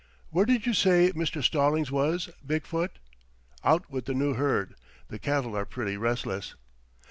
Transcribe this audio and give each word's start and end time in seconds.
Where 0.31 0.45
did 0.47 0.65
you 0.65 0.73
say 0.73 1.11
Mr. 1.13 1.43
Stallings 1.43 1.91
was, 1.91 2.31
Big 2.43 2.65
foot?" 2.65 2.97
"Out 3.63 3.87
with 3.91 4.05
the 4.05 4.15
new 4.15 4.33
herd. 4.33 4.73
The 5.09 5.19
cattle 5.19 5.55
are 5.55 5.63
pretty 5.67 5.95
restless." 5.95 6.55